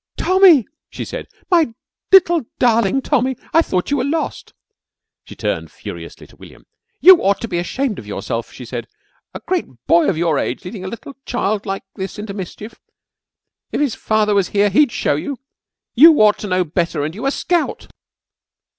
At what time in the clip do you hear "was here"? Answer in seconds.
14.33-14.71